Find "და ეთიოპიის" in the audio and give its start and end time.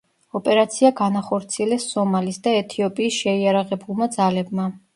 2.49-3.21